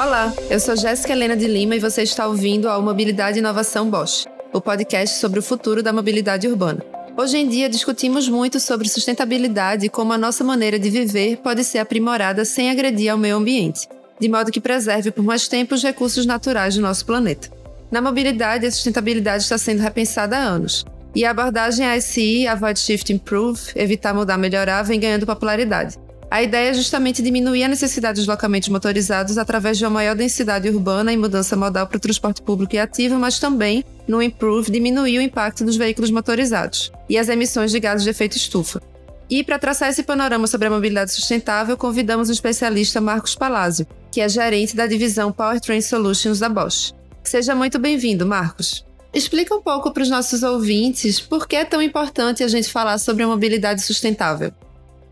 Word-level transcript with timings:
Olá, 0.00 0.32
eu 0.48 0.58
sou 0.58 0.74
Jéssica 0.74 1.12
Helena 1.12 1.36
de 1.36 1.46
Lima 1.46 1.76
e 1.76 1.78
você 1.78 2.02
está 2.02 2.26
ouvindo 2.26 2.70
ao 2.70 2.80
Mobilidade 2.80 3.36
e 3.36 3.40
Inovação 3.40 3.90
Bosch, 3.90 4.26
o 4.50 4.58
podcast 4.58 5.18
sobre 5.18 5.38
o 5.38 5.42
futuro 5.42 5.82
da 5.82 5.92
mobilidade 5.92 6.48
urbana. 6.48 6.82
Hoje 7.18 7.36
em 7.36 7.46
dia 7.46 7.68
discutimos 7.68 8.26
muito 8.26 8.58
sobre 8.58 8.88
sustentabilidade 8.88 9.84
e 9.84 9.90
como 9.90 10.14
a 10.14 10.16
nossa 10.16 10.42
maneira 10.42 10.78
de 10.78 10.88
viver 10.88 11.36
pode 11.36 11.62
ser 11.64 11.80
aprimorada 11.80 12.46
sem 12.46 12.70
agredir 12.70 13.12
ao 13.12 13.18
meio 13.18 13.36
ambiente, 13.36 13.86
de 14.18 14.26
modo 14.26 14.50
que 14.50 14.58
preserve 14.58 15.10
por 15.10 15.22
mais 15.22 15.46
tempo 15.46 15.74
os 15.74 15.82
recursos 15.82 16.24
naturais 16.24 16.76
do 16.76 16.80
nosso 16.80 17.04
planeta. 17.04 17.50
Na 17.90 18.00
mobilidade, 18.00 18.64
a 18.64 18.70
sustentabilidade 18.70 19.42
está 19.42 19.58
sendo 19.58 19.82
repensada 19.82 20.34
há 20.34 20.40
anos, 20.40 20.82
e 21.14 21.26
a 21.26 21.30
abordagem 21.30 21.84
ASI, 21.84 22.46
Avoid 22.46 22.78
Shift 22.78 23.12
Improve, 23.12 23.60
evitar 23.76 24.14
mudar 24.14 24.38
melhorar, 24.38 24.82
vem 24.82 24.98
ganhando 24.98 25.26
popularidade. 25.26 25.98
A 26.30 26.44
ideia 26.44 26.70
é 26.70 26.74
justamente 26.74 27.22
diminuir 27.22 27.64
a 27.64 27.68
necessidade 27.68 28.14
de 28.14 28.20
deslocamentos 28.20 28.68
motorizados 28.68 29.36
através 29.36 29.76
de 29.76 29.84
uma 29.84 29.90
maior 29.90 30.14
densidade 30.14 30.68
urbana 30.68 31.12
e 31.12 31.16
mudança 31.16 31.56
modal 31.56 31.88
para 31.88 31.96
o 31.96 32.00
transporte 32.00 32.40
público 32.40 32.76
e 32.76 32.78
ativo, 32.78 33.18
mas 33.18 33.40
também, 33.40 33.84
no 34.06 34.22
Improve, 34.22 34.70
diminuir 34.70 35.18
o 35.18 35.22
impacto 35.22 35.64
dos 35.64 35.76
veículos 35.76 36.12
motorizados 36.12 36.92
e 37.08 37.18
as 37.18 37.28
emissões 37.28 37.72
de 37.72 37.80
gases 37.80 38.04
de 38.04 38.10
efeito 38.10 38.36
estufa. 38.36 38.80
E 39.28 39.42
para 39.42 39.58
traçar 39.58 39.88
esse 39.88 40.04
panorama 40.04 40.46
sobre 40.46 40.68
a 40.68 40.70
mobilidade 40.70 41.10
sustentável, 41.10 41.76
convidamos 41.76 42.28
o 42.28 42.32
especialista 42.32 43.00
Marcos 43.00 43.34
Palazzo, 43.34 43.84
que 44.12 44.20
é 44.20 44.28
gerente 44.28 44.76
da 44.76 44.86
divisão 44.86 45.32
Powertrain 45.32 45.80
Solutions 45.80 46.38
da 46.38 46.48
Bosch. 46.48 46.92
Seja 47.24 47.56
muito 47.56 47.76
bem-vindo, 47.76 48.24
Marcos. 48.24 48.84
Explica 49.12 49.52
um 49.52 49.60
pouco 49.60 49.92
para 49.92 50.04
os 50.04 50.08
nossos 50.08 50.44
ouvintes 50.44 51.18
por 51.18 51.48
que 51.48 51.56
é 51.56 51.64
tão 51.64 51.82
importante 51.82 52.44
a 52.44 52.48
gente 52.48 52.70
falar 52.70 52.98
sobre 52.98 53.24
a 53.24 53.26
mobilidade 53.26 53.82
sustentável. 53.82 54.52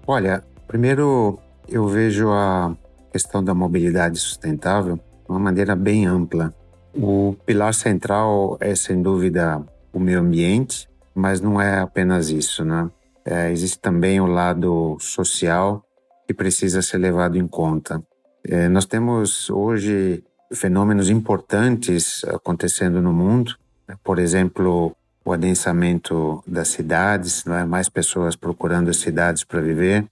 Olha, 0.06 0.42
Primeiro, 0.68 1.38
eu 1.66 1.88
vejo 1.88 2.30
a 2.30 2.76
questão 3.10 3.42
da 3.42 3.54
mobilidade 3.54 4.18
sustentável 4.18 4.96
de 4.96 5.02
uma 5.26 5.38
maneira 5.38 5.74
bem 5.74 6.04
ampla. 6.04 6.54
O 6.94 7.34
pilar 7.46 7.72
central 7.72 8.58
é, 8.60 8.74
sem 8.76 9.00
dúvida, 9.00 9.64
o 9.94 9.98
meio 9.98 10.20
ambiente, 10.20 10.86
mas 11.14 11.40
não 11.40 11.58
é 11.58 11.80
apenas 11.80 12.28
isso, 12.28 12.66
né? 12.66 12.90
É, 13.24 13.50
existe 13.50 13.78
também 13.78 14.20
o 14.20 14.26
lado 14.26 14.98
social 15.00 15.82
que 16.26 16.34
precisa 16.34 16.82
ser 16.82 16.98
levado 16.98 17.38
em 17.38 17.48
conta. 17.48 18.02
É, 18.46 18.68
nós 18.68 18.84
temos 18.84 19.48
hoje 19.48 20.22
fenômenos 20.52 21.08
importantes 21.08 22.22
acontecendo 22.24 23.00
no 23.00 23.12
mundo, 23.12 23.54
né? 23.88 23.96
por 24.04 24.18
exemplo, 24.18 24.94
o 25.24 25.32
adensamento 25.32 26.42
das 26.46 26.68
cidades, 26.68 27.46
é? 27.46 27.64
mais 27.64 27.88
pessoas 27.88 28.36
procurando 28.36 28.90
as 28.90 28.98
cidades 28.98 29.44
para 29.44 29.60
viver, 29.60 30.06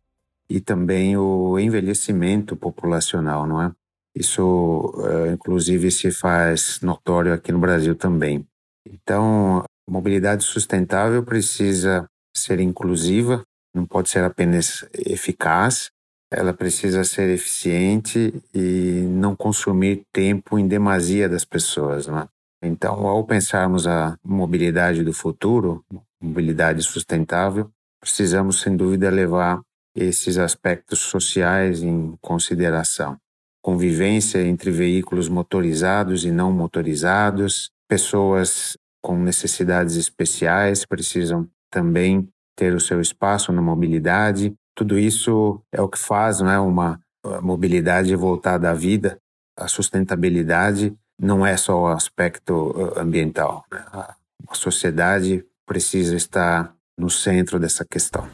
e 0.48 0.60
também 0.60 1.16
o 1.16 1.58
envelhecimento 1.58 2.56
populacional, 2.56 3.46
não 3.46 3.62
é? 3.62 3.72
Isso, 4.14 4.94
uh, 4.96 5.30
inclusive, 5.30 5.90
se 5.90 6.10
faz 6.10 6.80
notório 6.80 7.34
aqui 7.34 7.52
no 7.52 7.58
Brasil 7.58 7.94
também. 7.94 8.46
Então, 8.86 9.58
a 9.58 9.90
mobilidade 9.90 10.44
sustentável 10.44 11.22
precisa 11.22 12.06
ser 12.34 12.60
inclusiva, 12.60 13.42
não 13.74 13.84
pode 13.84 14.08
ser 14.08 14.24
apenas 14.24 14.88
eficaz, 14.94 15.90
ela 16.32 16.52
precisa 16.52 17.04
ser 17.04 17.28
eficiente 17.28 18.34
e 18.54 19.06
não 19.08 19.36
consumir 19.36 20.02
tempo 20.12 20.58
em 20.58 20.66
demasia 20.66 21.28
das 21.28 21.44
pessoas, 21.44 22.06
não 22.06 22.20
é? 22.20 22.28
Então, 22.62 23.06
ao 23.06 23.24
pensarmos 23.24 23.86
a 23.86 24.16
mobilidade 24.24 25.04
do 25.04 25.12
futuro, 25.12 25.84
mobilidade 26.20 26.82
sustentável, 26.82 27.70
precisamos, 28.00 28.60
sem 28.60 28.76
dúvida, 28.76 29.10
levar 29.10 29.60
esses 29.96 30.36
aspectos 30.36 30.98
sociais 31.00 31.82
em 31.82 32.14
consideração. 32.20 33.16
Convivência 33.62 34.42
entre 34.42 34.70
veículos 34.70 35.28
motorizados 35.28 36.24
e 36.24 36.30
não 36.30 36.52
motorizados, 36.52 37.70
pessoas 37.88 38.76
com 39.02 39.18
necessidades 39.18 39.96
especiais 39.96 40.84
precisam 40.84 41.48
também 41.70 42.28
ter 42.56 42.74
o 42.74 42.80
seu 42.80 43.00
espaço 43.00 43.52
na 43.52 43.62
mobilidade. 43.62 44.54
Tudo 44.74 44.98
isso 44.98 45.60
é 45.72 45.80
o 45.80 45.88
que 45.88 45.98
faz 45.98 46.40
não 46.40 46.50
é, 46.50 46.60
uma 46.60 47.00
mobilidade 47.42 48.14
voltada 48.14 48.70
à 48.70 48.74
vida. 48.74 49.18
A 49.58 49.68
sustentabilidade 49.68 50.94
não 51.18 51.44
é 51.44 51.56
só 51.56 51.82
o 51.82 51.86
aspecto 51.86 52.92
ambiental. 52.96 53.64
Né? 53.72 53.84
A 53.92 54.54
sociedade 54.54 55.44
precisa 55.66 56.14
estar 56.14 56.74
no 56.98 57.10
centro 57.10 57.58
dessa 57.58 57.84
questão. 57.84 58.28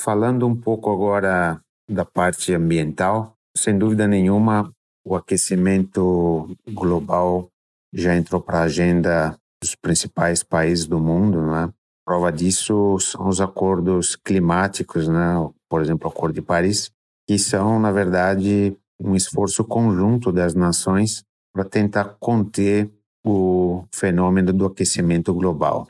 Falando 0.00 0.46
um 0.46 0.54
pouco 0.54 0.92
agora 0.92 1.60
da 1.90 2.04
parte 2.04 2.54
ambiental, 2.54 3.34
sem 3.56 3.76
dúvida 3.76 4.06
nenhuma, 4.06 4.72
o 5.04 5.16
aquecimento 5.16 6.56
global 6.70 7.48
já 7.92 8.14
entrou 8.14 8.40
para 8.40 8.60
a 8.60 8.62
agenda 8.62 9.36
dos 9.60 9.74
principais 9.74 10.44
países 10.44 10.86
do 10.86 11.00
mundo, 11.00 11.44
né? 11.44 11.68
Prova 12.06 12.30
disso 12.30 12.96
são 13.00 13.28
os 13.28 13.40
acordos 13.40 14.14
climáticos, 14.14 15.08
né? 15.08 15.34
Por 15.68 15.82
exemplo, 15.82 16.08
o 16.08 16.12
Acordo 16.12 16.34
de 16.34 16.42
Paris, 16.42 16.92
que 17.26 17.36
são, 17.36 17.80
na 17.80 17.90
verdade, 17.90 18.76
um 19.00 19.16
esforço 19.16 19.64
conjunto 19.64 20.30
das 20.30 20.54
nações 20.54 21.24
para 21.52 21.64
tentar 21.64 22.16
conter 22.20 22.88
o 23.26 23.84
fenômeno 23.92 24.52
do 24.52 24.64
aquecimento 24.64 25.34
global. 25.34 25.82
O 25.82 25.86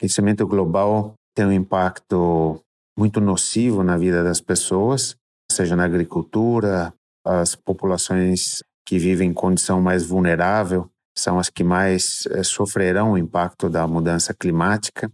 aquecimento 0.00 0.44
global 0.44 1.14
tem 1.36 1.46
um 1.46 1.52
impacto 1.52 2.60
muito 2.96 3.20
nocivo 3.20 3.82
na 3.82 3.96
vida 3.96 4.22
das 4.22 4.40
pessoas, 4.40 5.16
seja 5.50 5.76
na 5.76 5.84
agricultura, 5.84 6.92
as 7.24 7.54
populações 7.54 8.62
que 8.86 8.98
vivem 8.98 9.30
em 9.30 9.34
condição 9.34 9.80
mais 9.80 10.04
vulnerável 10.04 10.90
são 11.16 11.38
as 11.38 11.48
que 11.48 11.64
mais 11.64 12.26
é, 12.30 12.42
sofrerão 12.42 13.12
o 13.12 13.18
impacto 13.18 13.70
da 13.70 13.86
mudança 13.86 14.34
climática 14.34 15.10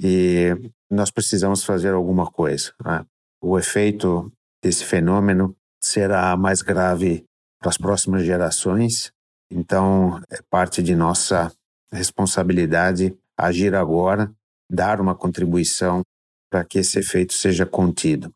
e 0.00 0.56
nós 0.90 1.10
precisamos 1.10 1.64
fazer 1.64 1.92
alguma 1.92 2.30
coisa. 2.30 2.72
Né? 2.84 3.04
O 3.42 3.58
efeito 3.58 4.32
desse 4.62 4.84
fenômeno 4.84 5.54
será 5.82 6.36
mais 6.36 6.62
grave 6.62 7.24
para 7.60 7.70
as 7.70 7.76
próximas 7.76 8.24
gerações, 8.24 9.12
então 9.50 10.20
é 10.30 10.40
parte 10.48 10.82
de 10.82 10.94
nossa 10.94 11.52
responsabilidade 11.92 13.14
agir 13.36 13.74
agora, 13.74 14.32
dar 14.70 15.00
uma 15.00 15.14
contribuição 15.14 16.02
para 16.50 16.64
que 16.64 16.78
esse 16.78 16.98
efeito 16.98 17.32
seja 17.32 17.64
contido. 17.64 18.32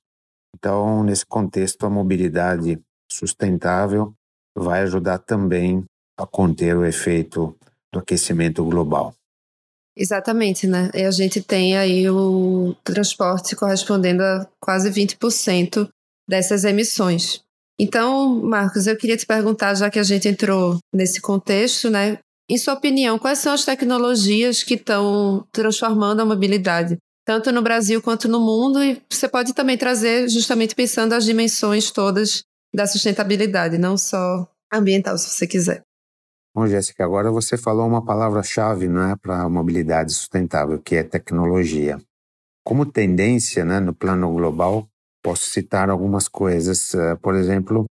Então, 0.56 1.02
nesse 1.02 1.26
contexto, 1.26 1.84
a 1.84 1.90
mobilidade 1.90 2.80
sustentável 3.10 4.14
vai 4.56 4.82
ajudar 4.82 5.18
também 5.18 5.84
a 6.16 6.26
conter 6.26 6.76
o 6.76 6.84
efeito 6.84 7.56
do 7.92 7.98
aquecimento 7.98 8.64
global. 8.64 9.14
Exatamente, 9.96 10.66
né? 10.66 10.90
E 10.94 11.02
a 11.02 11.10
gente 11.10 11.42
tem 11.42 11.76
aí 11.76 12.08
o 12.08 12.74
transporte 12.82 13.54
correspondendo 13.54 14.22
a 14.22 14.46
quase 14.60 14.90
20% 14.90 15.88
dessas 16.28 16.64
emissões. 16.64 17.42
Então, 17.78 18.40
Marcos, 18.42 18.86
eu 18.86 18.96
queria 18.96 19.16
te 19.16 19.26
perguntar, 19.26 19.74
já 19.74 19.90
que 19.90 19.98
a 19.98 20.02
gente 20.02 20.28
entrou 20.28 20.78
nesse 20.92 21.20
contexto, 21.20 21.90
né? 21.90 22.18
Em 22.48 22.58
sua 22.58 22.74
opinião, 22.74 23.18
quais 23.18 23.38
são 23.38 23.52
as 23.52 23.64
tecnologias 23.64 24.62
que 24.62 24.74
estão 24.74 25.46
transformando 25.50 26.20
a 26.20 26.26
mobilidade? 26.26 26.98
Tanto 27.24 27.50
no 27.50 27.62
Brasil 27.62 28.02
quanto 28.02 28.28
no 28.28 28.40
mundo, 28.40 28.82
e 28.82 29.02
você 29.10 29.28
pode 29.28 29.54
também 29.54 29.78
trazer 29.78 30.28
justamente 30.28 30.74
pensando 30.74 31.14
as 31.14 31.24
dimensões 31.24 31.90
todas 31.90 32.44
da 32.74 32.86
sustentabilidade, 32.86 33.78
não 33.78 33.96
só 33.96 34.48
ambiental, 34.72 35.16
se 35.16 35.30
você 35.30 35.46
quiser. 35.46 35.82
Bom, 36.54 36.66
Jéssica, 36.66 37.04
agora 37.04 37.30
você 37.30 37.56
falou 37.56 37.86
uma 37.86 38.04
palavra-chave 38.04 38.88
né, 38.88 39.16
para 39.20 39.42
a 39.42 39.48
mobilidade 39.48 40.12
sustentável, 40.12 40.80
que 40.80 40.96
é 40.96 41.02
tecnologia. 41.02 42.00
Como 42.64 42.86
tendência 42.86 43.64
né, 43.64 43.80
no 43.80 43.94
plano 43.94 44.32
global, 44.32 44.88
posso 45.22 45.46
citar 45.46 45.90
algumas 45.90 46.28
coisas. 46.28 46.94
Uh, 46.94 47.16
por 47.20 47.34
exemplo, 47.34 47.86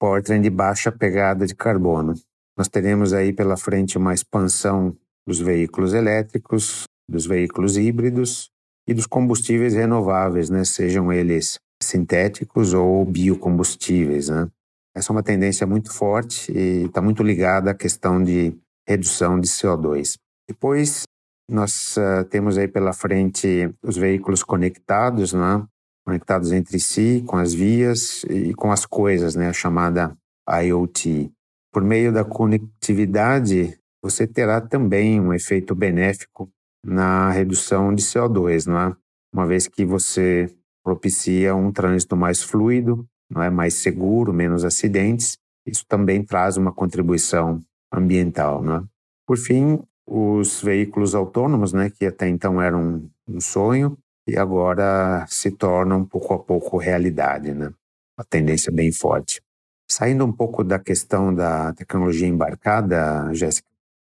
powertrain 0.00 0.40
de 0.40 0.50
baixa 0.50 0.90
pegada 0.90 1.46
de 1.46 1.54
carbono. 1.54 2.14
Nós 2.56 2.68
teremos 2.68 3.12
aí 3.12 3.32
pela 3.32 3.56
frente 3.56 3.96
uma 3.96 4.12
expansão 4.12 4.96
dos 5.26 5.38
veículos 5.38 5.94
elétricos, 5.94 6.84
dos 7.08 7.24
veículos 7.24 7.76
híbridos 7.76 8.50
e 8.88 8.94
dos 8.94 9.06
combustíveis 9.06 9.74
renováveis, 9.74 10.48
né? 10.48 10.64
sejam 10.64 11.12
eles 11.12 11.58
sintéticos 11.80 12.72
ou 12.72 13.04
biocombustíveis. 13.04 14.30
Né? 14.30 14.48
Essa 14.96 15.12
é 15.12 15.14
uma 15.14 15.22
tendência 15.22 15.66
muito 15.66 15.92
forte 15.92 16.50
e 16.50 16.86
está 16.86 17.02
muito 17.02 17.22
ligada 17.22 17.70
à 17.70 17.74
questão 17.74 18.22
de 18.22 18.56
redução 18.88 19.38
de 19.38 19.46
CO2. 19.46 20.14
Depois, 20.48 21.02
nós 21.50 21.96
uh, 21.98 22.24
temos 22.30 22.56
aí 22.56 22.66
pela 22.66 22.94
frente 22.94 23.70
os 23.82 23.98
veículos 23.98 24.42
conectados, 24.42 25.34
né? 25.34 25.62
conectados 26.06 26.50
entre 26.52 26.80
si, 26.80 27.22
com 27.26 27.36
as 27.36 27.52
vias 27.52 28.24
e 28.24 28.54
com 28.54 28.72
as 28.72 28.86
coisas, 28.86 29.34
né? 29.34 29.50
a 29.50 29.52
chamada 29.52 30.16
IoT. 30.48 31.30
Por 31.70 31.84
meio 31.84 32.10
da 32.10 32.24
conectividade, 32.24 33.78
você 34.02 34.26
terá 34.26 34.62
também 34.62 35.20
um 35.20 35.34
efeito 35.34 35.74
benéfico 35.74 36.50
na 36.84 37.30
redução 37.30 37.94
de 37.94 38.02
CO2, 38.02 38.66
não 38.66 38.78
é? 38.78 38.96
Uma 39.32 39.46
vez 39.46 39.66
que 39.66 39.84
você 39.84 40.52
propicia 40.84 41.54
um 41.54 41.70
trânsito 41.70 42.16
mais 42.16 42.42
fluido, 42.42 43.06
não 43.30 43.42
é 43.42 43.50
mais 43.50 43.74
seguro, 43.74 44.32
menos 44.32 44.64
acidentes 44.64 45.36
Isso 45.66 45.84
também 45.86 46.24
traz 46.24 46.56
uma 46.56 46.72
contribuição 46.72 47.60
ambiental, 47.92 48.62
né? 48.62 48.82
Por 49.26 49.36
fim, 49.36 49.78
os 50.06 50.62
veículos 50.62 51.14
autônomos, 51.14 51.72
né, 51.74 51.90
que 51.90 52.06
até 52.06 52.26
então 52.28 52.60
eram 52.62 53.10
um 53.28 53.40
sonho 53.40 53.98
e 54.26 54.38
agora 54.38 55.26
se 55.28 55.50
tornam 55.50 56.04
pouco 56.04 56.32
a 56.32 56.38
pouco 56.38 56.78
realidade, 56.78 57.52
né? 57.52 57.70
Uma 58.18 58.24
tendência 58.28 58.72
bem 58.72 58.90
forte. 58.92 59.42
Saindo 59.90 60.24
um 60.24 60.32
pouco 60.32 60.64
da 60.64 60.78
questão 60.78 61.34
da 61.34 61.72
tecnologia 61.74 62.26
embarcada, 62.26 63.32
Jéssica, 63.34 63.68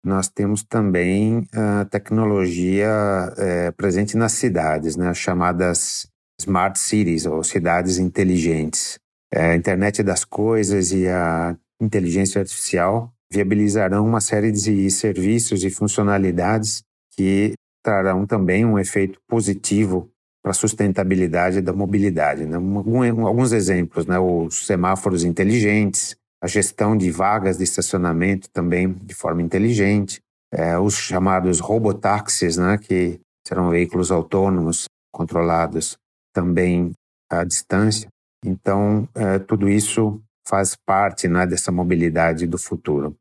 nós 0.09 0.29
temos 0.29 0.63
também 0.65 1.47
a 1.55 1.85
tecnologia 1.85 2.89
é, 3.37 3.71
presente 3.71 4.17
nas 4.17 4.33
cidades, 4.33 4.97
né, 4.97 5.13
chamadas 5.15 6.09
smart 6.41 6.79
cities 6.79 7.27
ou 7.27 7.45
cidades 7.45 7.99
inteligentes. 7.99 8.99
É, 9.33 9.51
a 9.51 9.55
internet 9.55 10.03
das 10.03 10.25
coisas 10.25 10.91
e 10.91 11.07
a 11.07 11.57
inteligência 11.81 12.41
artificial 12.41 13.13
viabilizarão 13.31 14.07
uma 14.07 14.21
série 14.21 14.51
de 14.51 14.91
serviços 14.91 15.63
e 15.63 15.71
funcionalidades 15.71 16.83
que 17.15 17.53
trarão 17.85 18.27
também 18.27 18.65
um 18.65 18.79
efeito 18.79 19.21
positivo 19.29 20.11
para 20.43 20.53
a 20.53 20.55
sustentabilidade 20.55 21.61
da 21.61 21.73
mobilidade. 21.73 22.47
Né? 22.47 22.57
Alguns 22.57 23.53
exemplos, 23.53 24.07
né? 24.07 24.19
os 24.19 24.67
semáforos 24.67 25.25
inteligentes, 25.25 26.17
a 26.43 26.47
gestão 26.47 26.97
de 26.97 27.11
vagas 27.11 27.59
de 27.59 27.65
estacionamento 27.65 28.49
também 28.51 28.93
de 28.93 29.15
forma 29.15 29.43
inteligente, 29.43 30.21
é, 30.53 30.79
os 30.79 30.95
chamados 30.95 31.61
robotáxis, 31.61 32.57
né? 32.57 32.79
que 32.79 33.21
serão 33.47 33.71
veículos 33.71 34.11
autônomos 34.11 34.85
controlados 35.13 35.97
também 36.33 36.93
à 37.31 37.45
distância. 37.45 38.09
Então, 38.45 39.09
é, 39.15 39.39
tudo 39.39 39.69
isso 39.69 40.21
faz 40.47 40.77
parte 40.87 41.29
né, 41.29 41.47
dessa 41.47 41.73
mobilidade 41.73 42.47
do 42.47 42.59
futuro. 42.59 43.15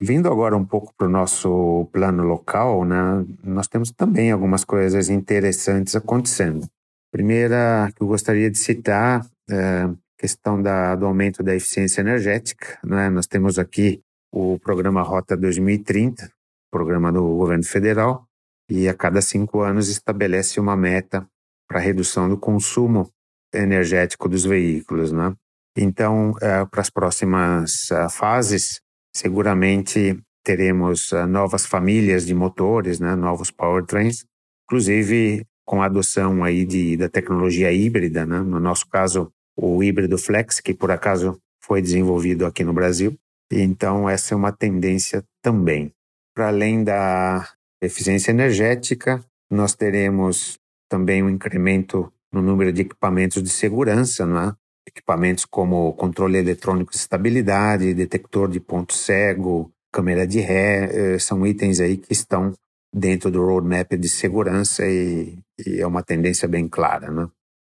Vindo 0.00 0.30
agora 0.30 0.56
um 0.56 0.64
pouco 0.64 0.92
para 0.94 1.06
o 1.06 1.10
nosso 1.10 1.88
plano 1.90 2.22
local, 2.22 2.84
né, 2.84 3.24
nós 3.42 3.66
temos 3.66 3.90
também 3.90 4.30
algumas 4.30 4.62
coisas 4.64 5.08
interessantes 5.08 5.96
acontecendo. 5.96 6.66
Primeira 7.10 7.90
que 7.94 8.02
eu 8.02 8.06
gostaria 8.06 8.50
de 8.50 8.58
citar 8.58 9.26
é 9.48 9.88
questão 10.18 10.60
da, 10.60 10.94
do 10.94 11.06
aumento 11.06 11.42
da 11.42 11.54
eficiência 11.54 12.00
energética. 12.00 12.78
Né? 12.84 13.08
Nós 13.10 13.26
temos 13.26 13.58
aqui 13.58 14.02
o 14.32 14.58
programa 14.58 15.02
Rota 15.02 15.36
2030, 15.36 16.30
programa 16.70 17.12
do 17.12 17.22
governo 17.36 17.64
federal, 17.64 18.26
e 18.68 18.88
a 18.88 18.94
cada 18.94 19.20
cinco 19.20 19.60
anos 19.60 19.88
estabelece 19.88 20.58
uma 20.58 20.76
meta 20.76 21.26
para 21.68 21.80
redução 21.80 22.28
do 22.28 22.36
consumo 22.36 23.10
energético 23.54 24.28
dos 24.28 24.44
veículos. 24.44 25.12
Né? 25.12 25.34
Então, 25.76 26.34
é, 26.40 26.64
para 26.64 26.80
as 26.80 26.90
próximas 26.90 27.90
uh, 27.90 28.08
fases, 28.10 28.80
seguramente 29.14 30.18
teremos 30.44 31.12
uh, 31.12 31.26
novas 31.26 31.66
famílias 31.66 32.26
de 32.26 32.34
motores, 32.34 32.98
né? 32.98 33.14
novos 33.14 33.50
powertrains, 33.50 34.24
inclusive 34.64 35.44
com 35.64 35.82
a 35.82 35.86
adoção 35.86 36.44
aí 36.44 36.64
de, 36.64 36.96
da 36.96 37.08
tecnologia 37.08 37.72
híbrida, 37.72 38.24
né? 38.24 38.40
no 38.40 38.60
nosso 38.60 38.88
caso, 38.88 39.30
o 39.56 39.82
híbrido 39.82 40.18
flex, 40.18 40.60
que 40.60 40.74
por 40.74 40.90
acaso 40.90 41.40
foi 41.60 41.80
desenvolvido 41.80 42.44
aqui 42.44 42.62
no 42.62 42.72
Brasil. 42.72 43.16
Então, 43.50 44.08
essa 44.08 44.34
é 44.34 44.36
uma 44.36 44.52
tendência 44.52 45.24
também. 45.42 45.92
Para 46.34 46.48
além 46.48 46.84
da 46.84 47.48
eficiência 47.80 48.30
energética, 48.30 49.24
nós 49.50 49.74
teremos 49.74 50.58
também 50.88 51.22
um 51.22 51.30
incremento 51.30 52.12
no 52.32 52.42
número 52.42 52.72
de 52.72 52.82
equipamentos 52.82 53.42
de 53.42 53.48
segurança, 53.48 54.24
é? 54.24 54.66
equipamentos 54.86 55.44
como 55.44 55.92
controle 55.94 56.38
eletrônico 56.38 56.92
de 56.92 56.98
estabilidade, 56.98 57.94
detector 57.94 58.48
de 58.48 58.60
ponto 58.60 58.94
cego, 58.94 59.70
câmera 59.92 60.26
de 60.26 60.40
ré, 60.40 61.14
eh, 61.14 61.18
são 61.18 61.46
itens 61.46 61.80
aí 61.80 61.96
que 61.96 62.12
estão 62.12 62.52
dentro 62.92 63.30
do 63.30 63.44
roadmap 63.44 63.92
de 63.92 64.08
segurança 64.08 64.86
e, 64.86 65.38
e 65.64 65.80
é 65.80 65.86
uma 65.86 66.02
tendência 66.02 66.46
bem 66.46 66.68
clara, 66.68 67.10
né? 67.10 67.28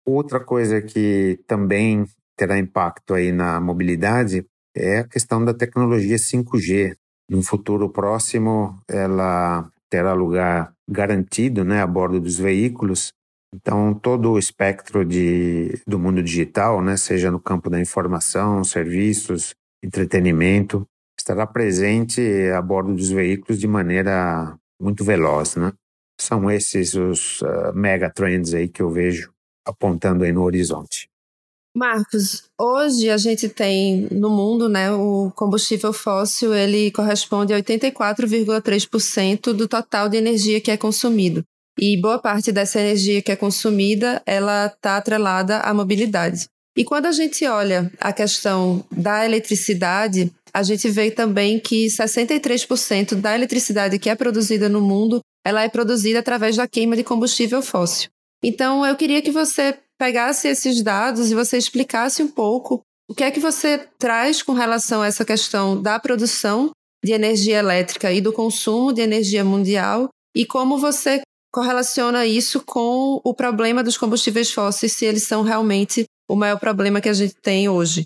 Outra 0.07 0.39
coisa 0.39 0.81
que 0.81 1.39
também 1.45 2.05
terá 2.37 2.57
impacto 2.57 3.13
aí 3.13 3.31
na 3.31 3.59
mobilidade 3.59 4.45
é 4.75 4.99
a 4.99 5.07
questão 5.07 5.43
da 5.43 5.53
tecnologia 5.53 6.15
5G. 6.15 6.95
No 7.29 7.43
futuro 7.43 7.89
próximo, 7.89 8.79
ela 8.87 9.69
terá 9.89 10.13
lugar 10.13 10.71
garantido, 10.89 11.65
né, 11.65 11.81
a 11.81 11.87
bordo 11.87 12.21
dos 12.21 12.37
veículos 12.37 13.11
então, 13.53 13.93
todo 13.93 14.31
o 14.31 14.39
espectro 14.39 15.05
de, 15.05 15.81
do 15.87 15.97
mundo 15.97 16.21
digital, 16.21 16.81
né, 16.81 16.97
seja 16.97 17.31
no 17.31 17.39
campo 17.39 17.69
da 17.69 17.79
informação, 17.79 18.63
serviços, 18.63 19.55
entretenimento, 19.83 20.85
estará 21.17 21.47
presente 21.47 22.21
a 22.55 22.61
bordo 22.61 22.93
dos 22.93 23.09
veículos 23.09 23.59
de 23.59 23.67
maneira 23.67 24.57
muito 24.81 25.03
veloz. 25.03 25.55
Né? 25.55 25.71
São 26.19 26.51
esses 26.51 26.93
os 26.93 27.41
uh, 27.41 27.73
mega 27.73 28.09
trends 28.09 28.53
aí 28.53 28.67
que 28.67 28.81
eu 28.81 28.89
vejo 28.89 29.31
apontando 29.67 30.23
aí 30.23 30.31
no 30.31 30.43
horizonte. 30.43 31.09
Marcos, 31.75 32.45
hoje 32.59 33.09
a 33.09 33.17
gente 33.17 33.47
tem 33.47 34.07
no 34.09 34.31
mundo, 34.31 34.67
né, 34.67 34.91
o 34.91 35.31
combustível 35.35 35.93
fóssil, 35.93 36.51
ele 36.53 36.89
corresponde 36.89 37.53
a 37.53 37.57
84,3% 37.61 39.53
do 39.53 39.67
total 39.67 40.09
de 40.09 40.17
energia 40.17 40.59
que 40.59 40.71
é 40.71 40.77
consumido. 40.77 41.43
E 41.79 41.95
boa 42.01 42.17
parte 42.17 42.51
dessa 42.51 42.79
energia 42.79 43.21
que 43.21 43.31
é 43.31 43.35
consumida, 43.35 44.23
ela 44.25 44.65
está 44.65 44.97
atrelada 44.97 45.59
à 45.59 45.71
mobilidade. 45.71 46.47
E 46.75 46.83
quando 46.83 47.05
a 47.05 47.11
gente 47.11 47.45
olha 47.45 47.91
a 47.99 48.11
questão 48.11 48.83
da 48.91 49.23
eletricidade, 49.23 50.31
a 50.51 50.63
gente 50.63 50.89
vê 50.89 51.11
também 51.11 51.59
que 51.59 51.85
63% 51.85 53.13
da 53.15 53.35
eletricidade 53.35 53.99
que 53.99 54.09
é 54.09 54.15
produzida 54.15 54.67
no 54.67 54.81
mundo, 54.81 55.19
ela 55.45 55.63
é 55.63 55.69
produzida 55.69 56.19
através 56.19 56.55
da 56.55 56.67
queima 56.67 56.95
de 56.95 57.03
combustível 57.03 57.61
fóssil. 57.61 58.09
Então, 58.43 58.85
eu 58.85 58.95
queria 58.95 59.21
que 59.21 59.31
você 59.31 59.77
pegasse 59.97 60.47
esses 60.47 60.81
dados 60.81 61.31
e 61.31 61.35
você 61.35 61.57
explicasse 61.57 62.21
um 62.21 62.27
pouco 62.27 62.81
o 63.09 63.15
que 63.15 63.23
é 63.23 63.31
que 63.31 63.39
você 63.39 63.77
traz 63.97 64.43
com 64.43 64.53
relação 64.53 65.01
a 65.01 65.07
essa 65.07 65.25
questão 65.25 65.81
da 65.81 65.99
produção 65.99 66.71
de 67.03 67.13
energia 67.13 67.57
elétrica 67.57 68.11
e 68.11 68.21
do 68.21 68.33
consumo 68.33 68.93
de 68.93 69.01
energia 69.01 69.43
mundial 69.43 70.09
e 70.35 70.45
como 70.45 70.77
você 70.77 71.21
correlaciona 71.51 72.25
isso 72.25 72.63
com 72.63 73.19
o 73.23 73.33
problema 73.33 73.83
dos 73.83 73.97
combustíveis 73.97 74.51
fósseis, 74.51 74.91
se 74.91 75.05
eles 75.05 75.23
são 75.23 75.41
realmente 75.41 76.05
o 76.29 76.35
maior 76.35 76.59
problema 76.59 77.01
que 77.01 77.09
a 77.09 77.13
gente 77.13 77.35
tem 77.41 77.69
hoje. 77.69 78.05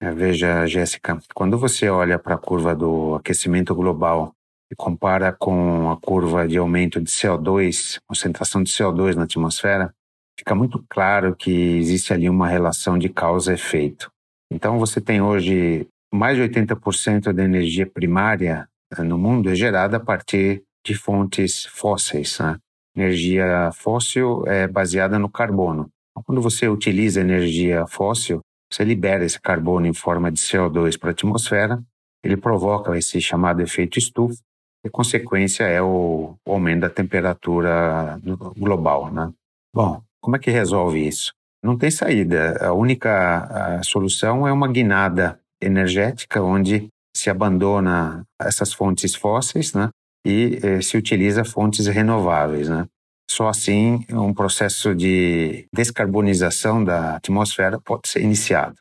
É, 0.00 0.12
veja, 0.12 0.66
Jéssica, 0.66 1.18
quando 1.34 1.58
você 1.58 1.88
olha 1.88 2.18
para 2.18 2.34
a 2.34 2.38
curva 2.38 2.74
do 2.74 3.14
aquecimento 3.16 3.74
global 3.74 4.32
e 4.70 4.74
compara 4.76 5.32
com 5.32 5.90
a 5.90 5.96
curva 5.96 6.46
de 6.46 6.58
aumento 6.58 7.00
de 7.00 7.10
CO2, 7.10 7.98
concentração 8.06 8.62
de 8.62 8.70
CO2 8.70 9.14
na 9.14 9.24
atmosfera, 9.24 9.94
fica 10.38 10.54
muito 10.54 10.84
claro 10.88 11.34
que 11.34 11.50
existe 11.50 12.12
ali 12.12 12.28
uma 12.28 12.48
relação 12.48 12.98
de 12.98 13.08
causa 13.08 13.54
efeito. 13.54 14.10
Então, 14.50 14.78
você 14.78 15.00
tem 15.00 15.20
hoje 15.20 15.86
mais 16.12 16.36
de 16.36 16.42
80% 16.42 17.32
da 17.32 17.44
energia 17.44 17.86
primária 17.86 18.68
eh, 18.96 19.02
no 19.02 19.18
mundo 19.18 19.50
é 19.50 19.54
gerada 19.54 19.96
a 19.96 20.00
partir 20.00 20.62
de 20.84 20.94
fontes 20.94 21.66
fósseis. 21.66 22.38
Né? 22.38 22.58
energia 22.96 23.70
fóssil 23.74 24.44
é 24.46 24.66
baseada 24.66 25.18
no 25.18 25.28
carbono. 25.28 25.90
Então, 26.10 26.22
quando 26.24 26.40
você 26.40 26.66
utiliza 26.66 27.20
energia 27.20 27.86
fóssil, 27.86 28.40
você 28.72 28.82
libera 28.82 29.24
esse 29.24 29.38
carbono 29.38 29.86
em 29.86 29.92
forma 29.92 30.32
de 30.32 30.40
CO2 30.40 30.98
para 30.98 31.10
a 31.10 31.12
atmosfera, 31.12 31.82
ele 32.24 32.36
provoca 32.36 32.96
esse 32.96 33.20
chamado 33.20 33.60
efeito 33.60 33.98
estufa, 33.98 34.42
e 34.86 34.90
consequência 34.90 35.64
é 35.64 35.82
o, 35.82 36.36
aumento 36.46 36.82
da 36.82 36.90
temperatura 36.90 38.20
global. 38.56 39.12
Né? 39.12 39.32
Bom, 39.74 40.00
como 40.20 40.36
é 40.36 40.38
que 40.38 40.50
resolve 40.50 41.06
isso? 41.06 41.32
Não 41.62 41.76
tem 41.76 41.90
saída. 41.90 42.56
A 42.64 42.72
única 42.72 43.78
a 43.78 43.82
solução 43.82 44.46
é 44.46 44.52
uma 44.52 44.68
guinada 44.68 45.40
energética, 45.60 46.42
onde 46.42 46.88
se 47.16 47.30
abandona 47.30 48.24
essas 48.40 48.72
fontes 48.72 49.14
fósseis, 49.14 49.72
né? 49.74 49.88
e 50.24 50.58
eh, 50.62 50.82
se 50.82 50.96
utiliza 50.96 51.44
fontes 51.44 51.86
renováveis. 51.86 52.68
Né? 52.68 52.86
Só 53.30 53.48
assim 53.48 54.04
um 54.10 54.32
processo 54.32 54.94
de 54.94 55.66
descarbonização 55.74 56.84
da 56.84 57.16
atmosfera 57.16 57.80
pode 57.80 58.08
ser 58.08 58.22
iniciado. 58.22 58.76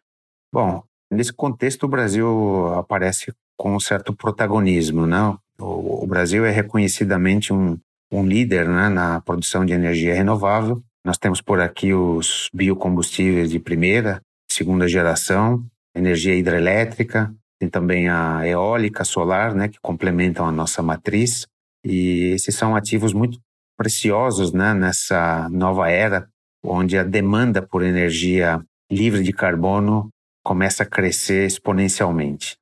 Bom, 0.54 0.84
nesse 1.12 1.34
contexto 1.34 1.84
o 1.84 1.90
Brasil 1.90 2.74
aparece 2.76 3.34
com 3.58 3.76
um 3.76 3.80
certo 3.80 4.14
protagonismo. 4.14 5.08
Né? 5.08 5.38
O, 5.60 6.04
o 6.04 6.08
Brasil 6.08 6.46
é 6.46 6.52
reconhecidamente 6.52 7.54
um, 7.54 7.78
um 8.12 8.26
líder 8.26 8.68
né, 8.68 8.90
na 8.90 9.22
produção 9.22 9.66
de 9.66 9.74
energia 9.74 10.14
renovável. 10.14 10.82
Nós 11.06 11.18
temos 11.18 11.42
por 11.42 11.60
aqui 11.60 11.94
os 11.94 12.50
biocombustíveis 12.54 13.52
de 13.52 13.60
primeira, 13.60 14.22
segunda 14.50 14.88
geração, 14.88 15.64
energia 15.96 16.36
hidrelétrica, 16.36 17.34
tem 17.60 17.70
também 17.70 18.10
a 18.10 18.46
eólica, 18.46 19.04
solar, 19.04 19.54
né, 19.56 19.70
que 19.70 19.80
complementam 19.80 20.46
a 20.46 20.52
nossa 20.52 20.82
matriz. 20.82 21.46
E 21.84 22.32
esses 22.34 22.56
são 22.56 22.76
ativos 22.76 23.14
muito 23.14 23.40
preciosos 23.78 24.52
né, 24.52 24.74
nessa 24.74 25.48
nova 25.50 25.90
era, 25.90 26.28
onde 26.64 26.98
a 26.98 27.04
demanda 27.04 27.62
por 27.62 27.84
energia 27.84 28.62
livre 28.92 29.24
de 29.24 29.32
carbono 29.32 30.10
começa 30.44 30.84
a 30.84 30.86
crescer 30.86 31.46
exponencialmente. 31.46 32.56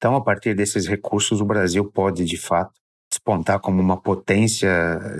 Então, 0.00 0.16
a 0.16 0.20
partir 0.22 0.54
desses 0.54 0.86
recursos, 0.86 1.42
o 1.42 1.44
Brasil 1.44 1.84
pode, 1.84 2.24
de 2.24 2.38
fato, 2.38 2.72
despontar 3.12 3.60
como 3.60 3.82
uma 3.82 4.00
potência 4.00 4.66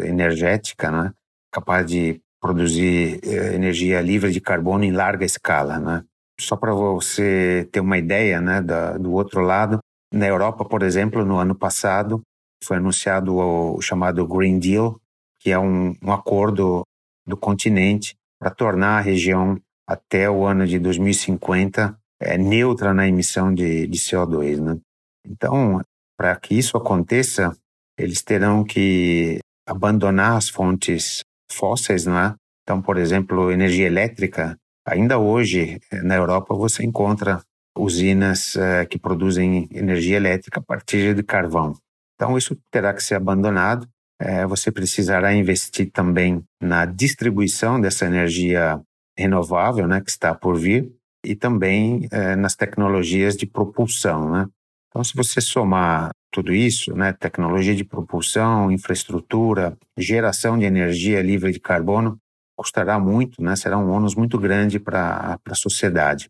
energética, 0.06 0.90
né? 0.90 1.12
capaz 1.52 1.84
de 1.84 2.18
produzir 2.40 3.20
eh, 3.22 3.54
energia 3.54 4.00
livre 4.00 4.32
de 4.32 4.40
carbono 4.40 4.82
em 4.82 4.90
larga 4.90 5.26
escala. 5.26 5.78
Né? 5.78 6.02
Só 6.40 6.56
para 6.56 6.72
você 6.72 7.68
ter 7.70 7.80
uma 7.80 7.99
ideia 7.99 8.40
né, 8.40 8.62
da, 8.62 8.96
do 8.96 9.12
outro 9.12 9.42
lado, 9.42 9.80
na 10.10 10.26
Europa, 10.26 10.64
por 10.64 10.82
exemplo, 10.82 11.26
no 11.26 11.37
ano 11.37 11.54
passado, 11.54 12.22
foi 12.64 12.78
anunciado 12.78 13.37
o, 13.37 13.76
o 13.76 13.82
chamado 13.82 14.26
Green 14.26 14.58
Deal, 14.58 14.99
que 15.40 15.50
é 15.50 15.58
um, 15.58 15.94
um 16.02 16.10
acordo 16.10 16.84
do 17.26 17.37
continente 17.37 18.16
para 18.38 18.50
tornar 18.50 18.96
a 18.96 19.02
região 19.02 19.60
até 19.87 20.30
o 20.30 20.46
ano 20.46 20.66
de 20.66 20.78
2050 20.78 22.00
é, 22.20 22.36
neutra 22.36 22.92
na 22.92 23.08
emissão 23.08 23.52
de, 23.52 23.86
de 23.86 23.98
CO2. 23.98 24.60
Né? 24.60 24.78
Então, 25.26 25.80
para 26.16 26.36
que 26.36 26.54
isso 26.54 26.76
aconteça, 26.76 27.56
eles 27.98 28.22
terão 28.22 28.62
que 28.62 29.38
abandonar 29.66 30.36
as 30.36 30.48
fontes 30.48 31.24
fósseis, 31.50 32.06
não 32.06 32.18
é? 32.18 32.34
Então, 32.62 32.80
por 32.80 32.98
exemplo, 32.98 33.50
energia 33.50 33.86
elétrica. 33.86 34.56
Ainda 34.86 35.18
hoje, 35.18 35.80
na 36.04 36.16
Europa, 36.16 36.54
você 36.54 36.84
encontra 36.84 37.42
usinas 37.76 38.54
uh, 38.54 38.86
que 38.88 38.98
produzem 38.98 39.68
energia 39.72 40.16
elétrica 40.16 40.60
a 40.60 40.62
partir 40.62 41.14
de 41.14 41.22
carvão. 41.22 41.74
Então, 42.14 42.36
isso 42.36 42.56
terá 42.70 42.92
que 42.92 43.02
ser 43.02 43.14
abandonado. 43.14 43.86
Uh, 44.20 44.46
você 44.48 44.70
precisará 44.70 45.32
investir 45.34 45.90
também 45.90 46.42
na 46.60 46.84
distribuição 46.84 47.80
dessa 47.80 48.06
energia 48.06 48.80
renovável, 49.18 49.86
né, 49.86 50.00
que 50.00 50.10
está 50.10 50.34
por 50.34 50.56
vir, 50.56 50.92
e 51.24 51.34
também 51.34 52.06
uh, 52.06 52.36
nas 52.36 52.54
tecnologias 52.54 53.36
de 53.36 53.46
propulsão, 53.46 54.30
né? 54.30 54.46
Então, 54.88 55.04
se 55.04 55.14
você 55.14 55.40
somar 55.40 56.10
tudo 56.32 56.52
isso, 56.52 56.94
né, 56.94 57.12
tecnologia 57.12 57.74
de 57.74 57.84
propulsão, 57.84 58.72
infraestrutura, 58.72 59.76
geração 59.96 60.58
de 60.58 60.64
energia 60.64 61.22
livre 61.22 61.52
de 61.52 61.60
carbono, 61.60 62.18
custará 62.56 62.98
muito, 62.98 63.42
né, 63.42 63.54
será 63.54 63.78
um 63.78 63.90
ônus 63.90 64.14
muito 64.14 64.38
grande 64.38 64.80
para 64.80 65.38
a 65.44 65.54
sociedade. 65.54 66.28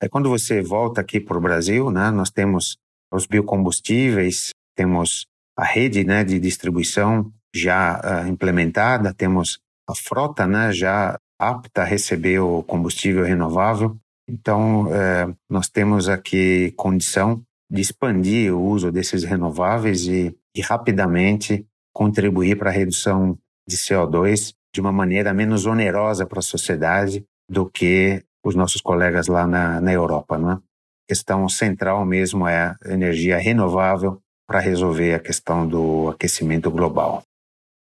Aí, 0.00 0.08
quando 0.08 0.28
você 0.28 0.62
volta 0.62 1.00
aqui 1.00 1.20
para 1.20 1.36
o 1.36 1.40
Brasil, 1.40 1.90
né, 1.90 2.10
nós 2.10 2.30
temos 2.30 2.76
os 3.12 3.26
biocombustíveis, 3.26 4.50
temos 4.76 5.26
a 5.56 5.64
rede 5.64 6.04
né, 6.04 6.22
de 6.22 6.38
distribuição 6.38 7.32
já 7.54 8.00
uh, 8.00 8.28
implementada, 8.28 9.14
temos 9.14 9.58
a 9.88 9.94
frota 9.94 10.46
né, 10.46 10.72
já 10.72 11.18
apta 11.38 11.82
a 11.82 11.84
receber 11.84 12.40
o 12.40 12.62
combustível 12.62 13.24
renovável. 13.24 13.96
Então, 14.28 14.86
uh, 14.86 15.36
nós 15.48 15.68
temos 15.68 16.08
aqui 16.08 16.72
condição 16.76 17.42
de 17.70 17.80
expandir 17.80 18.54
o 18.54 18.62
uso 18.62 18.90
desses 18.90 19.24
renováveis 19.24 20.06
e, 20.06 20.36
e 20.54 20.60
rapidamente 20.60 21.64
contribuir 21.92 22.56
para 22.58 22.70
a 22.70 22.72
redução 22.72 23.38
de 23.68 23.76
CO2 23.76 24.52
de 24.74 24.80
uma 24.80 24.92
maneira 24.92 25.32
menos 25.32 25.66
onerosa 25.66 26.26
para 26.26 26.40
a 26.40 26.42
sociedade 26.42 27.24
do 27.48 27.68
que 27.68 28.22
os 28.44 28.54
nossos 28.54 28.80
colegas 28.80 29.26
lá 29.26 29.46
na, 29.46 29.80
na 29.80 29.92
Europa. 29.92 30.38
Né? 30.38 30.52
A 30.52 30.60
questão 31.08 31.48
central 31.48 32.04
mesmo 32.04 32.46
é 32.46 32.76
a 32.84 32.92
energia 32.92 33.38
renovável 33.38 34.20
para 34.46 34.60
resolver 34.60 35.14
a 35.14 35.20
questão 35.20 35.66
do 35.66 36.08
aquecimento 36.10 36.70
global. 36.70 37.22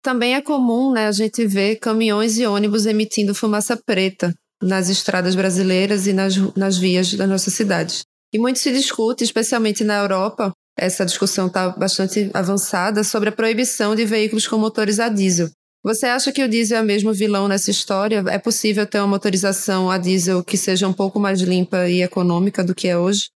Também 0.03 0.35
é 0.35 0.43
comum 0.43 0.93
né, 0.93 1.09
a 1.09 1.13
gente 1.13 1.45
ver 1.47 1.77
caminhões 1.77 2.39
e 2.39 2.47
ônibus 2.47 2.87
emitindo 2.87 3.35
fumaça 3.35 3.77
preta 3.77 4.33
nas 4.63 4.89
estradas 4.89 5.35
brasileiras 5.35 6.07
e 6.07 6.13
nas, 6.13 6.37
nas 6.57 6.79
vias 6.79 7.15
da 7.15 7.27
nossa 7.27 7.51
cidade. 7.51 8.03
E 8.33 8.39
muito 8.39 8.59
se 8.59 8.73
discute, 8.73 9.25
especialmente 9.25 9.85
na 9.85 9.97
Europa, 9.99 10.53
essa 10.79 11.07
discussão 11.07 11.47
está 11.47 11.71
bastante 11.71 12.31
avançada, 12.35 13.03
sobre 13.03 13.31
a 13.31 13.33
proibição 13.33 13.95
de 13.95 14.05
veículos 14.05 14.47
com 14.47 14.59
motores 14.59 15.01
a 15.01 15.09
diesel. 15.09 15.49
Você 15.83 16.07
acha 16.07 16.33
que 16.33 16.43
o 16.43 16.49
diesel 16.49 16.79
é 16.79 16.83
mesmo 16.83 17.15
vilão 17.15 17.47
nessa 17.47 17.71
história? 17.71 18.25
É 18.29 18.39
possível 18.39 18.87
ter 18.87 18.99
uma 18.99 19.07
motorização 19.07 19.91
a 19.91 19.97
diesel 19.97 20.43
que 20.43 20.57
seja 20.57 20.89
um 20.89 20.93
pouco 20.93 21.21
mais 21.21 21.41
limpa 21.41 21.89
e 21.89 22.03
econômica 22.03 22.65
do 22.65 22.75
que 22.75 22.89
é 22.89 22.99
hoje? 22.99 23.31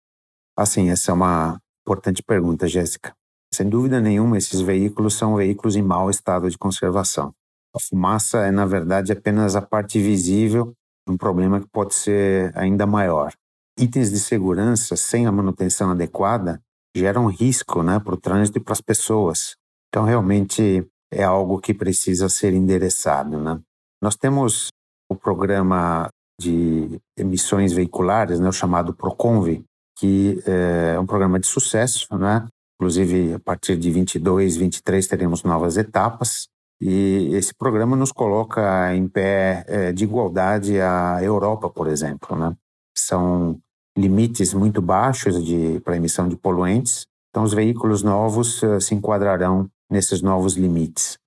Assim, 0.57 0.91
essa 0.91 1.11
é 1.11 1.15
uma 1.15 1.59
importante 1.87 2.23
pergunta, 2.23 2.67
Jéssica. 2.67 3.13
Sem 3.53 3.69
dúvida 3.69 4.01
nenhuma, 4.01 4.37
esses 4.37 4.61
veículos 4.61 5.15
são 5.15 5.37
veículos 5.37 5.77
em 5.77 5.83
mau 5.83 6.11
estado 6.11 6.51
de 6.51 6.59
conservação. 6.59 7.33
A 7.75 7.79
fumaça 7.81 8.39
é, 8.39 8.51
na 8.51 8.65
verdade, 8.65 9.13
apenas 9.13 9.55
a 9.55 9.63
parte 9.63 10.01
visível 10.01 10.73
um 11.11 11.17
problema 11.17 11.61
que 11.61 11.69
pode 11.69 11.95
ser 11.95 12.53
ainda 12.57 12.87
maior. 12.87 13.33
Itens 13.79 14.11
de 14.11 14.19
segurança 14.19 14.97
sem 14.97 15.27
a 15.27 15.33
manutenção 15.33 15.91
adequada 15.91 16.61
geram 16.97 17.27
risco 17.27 17.83
né, 17.83 18.01
para 18.01 18.15
o 18.15 18.21
trânsito 18.21 18.59
e 18.59 18.61
para 18.61 18.73
as 18.73 18.81
pessoas. 18.81 19.55
Então, 19.89 20.05
realmente, 20.05 20.87
é 21.13 21.23
algo 21.23 21.61
que 21.61 21.73
precisa 21.73 22.29
ser 22.29 22.53
endereçado. 22.53 23.39
Né? 23.39 23.61
Nós 24.03 24.17
temos 24.17 24.69
o 25.11 25.17
programa 25.17 26.09
de 26.41 27.01
emissões 27.17 27.73
veiculares, 27.73 28.39
né, 28.39 28.49
o 28.49 28.53
chamado 28.53 28.95
Proconv, 28.95 29.63
que 29.99 30.41
é 30.47 30.99
um 30.99 31.07
programa 31.07 31.41
de 31.41 31.47
sucesso, 31.47 32.07
né? 32.17 32.47
Inclusive, 32.81 33.35
a 33.35 33.41
partir 33.41 33.77
de 33.77 33.91
22, 33.91 34.57
23 34.57 35.05
teremos 35.09 35.43
novas 35.43 35.77
etapas. 35.77 36.47
E 36.81 37.31
esse 37.35 37.53
programa 37.55 37.97
nos 37.97 38.13
coloca 38.13 38.95
em 38.95 39.09
pé 39.09 39.65
é, 39.67 39.93
de 39.93 40.05
igualdade 40.05 40.81
à 40.81 41.19
Europa, 41.23 41.69
por 41.69 41.89
exemplo. 41.89 42.37
Né? 42.37 42.57
São 42.97 43.59
limites 43.97 44.55
muito 44.55 44.81
baixos 44.81 45.37
para 45.83 45.97
emissão 45.97 46.29
de 46.29 46.37
poluentes, 46.37 47.05
então 47.31 47.43
os 47.43 47.53
veículos 47.53 48.03
novos 48.03 48.63
uh, 48.63 48.81
se 48.81 48.95
enquadrarão 48.95 49.69
nesses 49.91 50.23
novos 50.23 50.55
limites. 50.55 51.19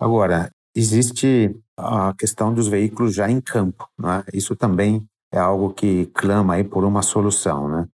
Agora, 0.00 0.50
existe 0.74 1.56
a 1.78 2.12
questão 2.14 2.52
dos 2.52 2.66
veículos 2.66 3.14
já 3.14 3.30
em 3.30 3.40
campo. 3.40 3.88
Né? 3.98 4.24
Isso 4.32 4.56
também 4.56 5.06
é 5.32 5.38
algo 5.38 5.72
que 5.72 6.06
clama 6.06 6.54
aí 6.54 6.64
por 6.64 6.84
uma 6.84 7.02
solução. 7.02 7.68
Né? 7.68 7.88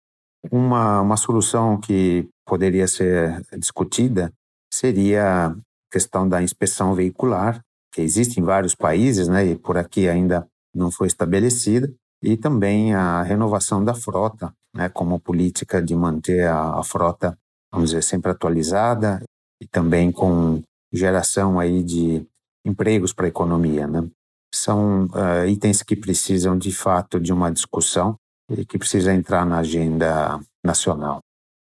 Uma, 0.52 1.02
uma 1.02 1.18
solução 1.18 1.80
que 1.80 2.28
poderia 2.46 2.88
ser 2.88 3.42
discutida 3.58 4.32
seria 4.72 5.56
questão 5.92 6.28
da 6.28 6.42
inspeção 6.42 6.94
veicular, 6.94 7.62
que 7.92 8.02
existe 8.02 8.40
em 8.40 8.44
vários 8.44 8.76
países, 8.76 9.28
né, 9.28 9.46
e 9.46 9.56
por 9.56 9.78
aqui 9.78 10.08
ainda 10.08 10.48
não 10.74 10.92
foi 10.92 11.08
estabelecida, 11.08 11.92
e 12.22 12.38
também 12.38 12.94
a 12.94 13.24
renovação 13.24 13.84
da 13.84 13.94
frota, 13.94 14.54
né, 14.76 14.90
como 14.90 15.20
política 15.20 15.82
de 15.82 15.96
manter 15.96 16.48
a, 16.48 16.80
a 16.80 16.84
frota, 16.84 17.38
vamos 17.72 17.90
dizer, 17.90 18.04
sempre 18.04 18.32
atualizada 18.32 19.22
e 19.62 19.68
também 19.68 20.12
com 20.12 20.62
geração 20.94 21.60
aí 21.60 21.84
de 21.84 22.26
empregos 22.66 23.14
para 23.14 23.26
a 23.26 23.30
economia, 23.30 23.88
né? 23.88 24.08
São 24.54 25.06
uh, 25.06 25.48
itens 25.48 25.84
que 25.84 25.96
precisam 25.96 26.58
de 26.58 26.72
fato 26.72 27.20
de 27.20 27.32
uma 27.32 27.52
discussão 27.52 28.16
e 28.50 28.66
que 28.66 28.80
precisa 28.80 29.14
entrar 29.14 29.46
na 29.46 29.60
agenda 29.60 30.40
nacional. 30.66 31.20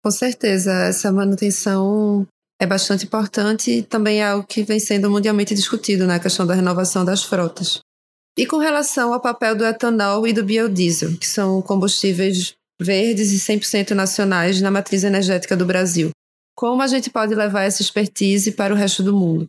Com 0.04 0.10
certeza, 0.12 0.72
essa 0.72 1.10
manutenção 1.10 2.26
é 2.60 2.66
bastante 2.66 3.06
importante 3.06 3.70
e 3.70 3.82
também 3.82 4.20
é 4.20 4.28
algo 4.28 4.46
que 4.46 4.62
vem 4.62 4.80
sendo 4.80 5.10
mundialmente 5.10 5.54
discutido 5.54 6.06
na 6.06 6.14
né? 6.14 6.20
questão 6.20 6.46
da 6.46 6.54
renovação 6.54 7.04
das 7.04 7.22
frotas. 7.22 7.80
E 8.36 8.46
com 8.46 8.58
relação 8.58 9.12
ao 9.12 9.20
papel 9.20 9.56
do 9.56 9.64
etanol 9.64 10.26
e 10.26 10.32
do 10.32 10.44
biodiesel, 10.44 11.16
que 11.16 11.26
são 11.26 11.60
combustíveis 11.62 12.54
verdes 12.80 13.32
e 13.32 13.38
100% 13.38 13.90
nacionais 13.90 14.60
na 14.60 14.70
matriz 14.70 15.02
energética 15.02 15.56
do 15.56 15.66
Brasil, 15.66 16.10
como 16.56 16.82
a 16.82 16.86
gente 16.86 17.10
pode 17.10 17.34
levar 17.34 17.62
essa 17.62 17.82
expertise 17.82 18.52
para 18.52 18.72
o 18.72 18.76
resto 18.76 19.02
do 19.02 19.16
mundo? 19.16 19.48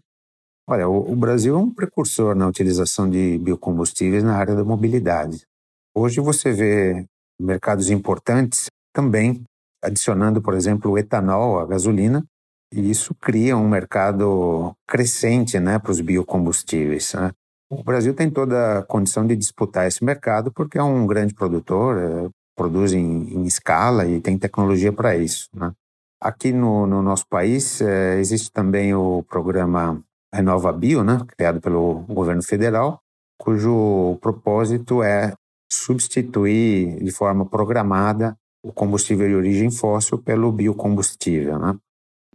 Olha, 0.68 0.88
o, 0.88 1.12
o 1.12 1.16
Brasil 1.16 1.56
é 1.56 1.58
um 1.58 1.72
precursor 1.74 2.36
na 2.36 2.48
utilização 2.48 3.10
de 3.10 3.40
biocombustíveis 3.40 4.24
na 4.24 4.36
área 4.36 4.56
da 4.56 4.64
mobilidade. 4.64 5.42
Hoje 5.96 6.20
você 6.20 6.52
vê 6.52 7.06
mercados 7.42 7.90
importantes 7.90 8.68
também 8.94 9.44
adicionando, 9.84 10.42
por 10.42 10.54
exemplo, 10.54 10.92
o 10.92 10.98
etanol 10.98 11.60
à 11.60 11.66
gasolina, 11.66 12.24
e 12.74 12.90
isso 12.90 13.16
cria 13.16 13.58
um 13.58 13.68
mercado 13.68 14.76
crescente 14.88 15.60
né, 15.60 15.80
para 15.80 15.92
os 15.92 16.02
biocombustíveis. 16.02 17.14
Né? 17.14 17.32
O 17.70 17.84
Brasil 17.84 18.14
tem 18.14 18.30
toda 18.30 18.80
a 18.80 18.84
condição 18.84 19.26
de 19.26 19.36
disputar 19.36 19.88
esse 19.88 20.04
mercado 20.04 20.52
porque 20.52 20.78
é 20.78 20.84
um 20.84 21.06
grande 21.08 21.34
produtor, 21.34 21.98
é, 21.98 22.30
produz 22.56 22.94
em, 22.94 23.34
em, 23.34 23.46
escala 23.46 24.06
e 24.06 24.22
tem 24.22 24.38
tecnologia 24.38 24.94
para 24.94 25.16
isso. 25.16 25.48
Né? 25.54 25.72
Aqui 26.22 26.52
no, 26.52 26.86
no 26.86 27.02
nosso 27.02 27.26
país 27.28 27.82
é, 27.82 28.20
existe 28.20 28.52
também 28.52 28.94
o 28.94 29.24
programa 29.24 30.04
Renova 30.34 30.72
Bio, 30.72 31.04
né, 31.04 31.26
criado 31.36 31.60
pelo 31.60 32.02
governo 32.02 32.44
federal, 32.44 33.00
cujo 33.40 34.18
propósito 34.22 35.02
é 35.02 35.34
substituir 35.72 37.04
de 37.04 37.12
forma 37.12 37.46
programada 37.46 38.36
o 38.64 38.74
combustível 38.74 39.28
de 39.28 39.36
origem 39.36 39.72
fóssil 39.72 40.18
pelo 40.18 40.52
biocombustível. 40.52 41.58
Né? 41.58 41.78